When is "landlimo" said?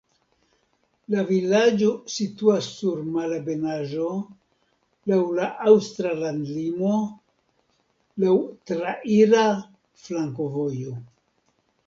6.23-6.93